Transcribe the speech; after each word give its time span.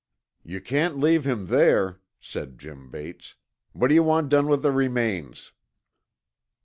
"You 0.43 0.61
can't 0.61 0.97
leave 0.97 1.27
him 1.27 1.45
there," 1.45 1.99
said 2.19 2.57
Jim 2.57 2.89
Bates. 2.89 3.35
"What 3.73 3.89
d'ya 3.89 4.01
want 4.01 4.29
done 4.29 4.47
with 4.47 4.63
the 4.63 4.71
remains?" 4.71 5.51